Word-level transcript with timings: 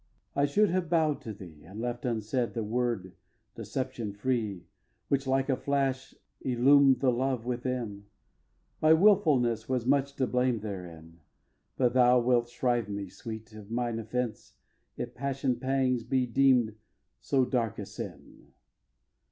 I 0.35 0.47
should 0.47 0.71
have 0.71 0.89
bow'd 0.89 1.21
to 1.21 1.31
thee, 1.31 1.61
And 1.63 1.79
left 1.79 2.05
unsaid 2.05 2.55
the 2.55 2.63
word, 2.63 3.13
deception 3.53 4.13
free, 4.13 4.65
Which, 5.09 5.27
like 5.27 5.47
a 5.47 5.55
flash, 5.55 6.15
illumed 6.43 7.01
the 7.01 7.11
love 7.11 7.45
within, 7.45 8.05
My 8.81 8.93
wilfulness 8.93 9.69
was 9.69 9.85
much 9.85 10.15
to 10.15 10.25
blame 10.25 10.61
therein; 10.61 11.19
But 11.77 11.93
thou 11.93 12.19
wilt 12.19 12.49
shrive 12.49 12.89
me, 12.89 13.09
Sweet! 13.09 13.53
of 13.53 13.69
mine 13.69 13.99
offence 13.99 14.55
If 14.97 15.13
passion 15.13 15.57
pangs 15.57 16.03
be 16.03 16.25
deem'd 16.25 16.77
so 17.19 17.45
dark 17.45 17.77
a 17.77 17.85
sin. 17.85 18.53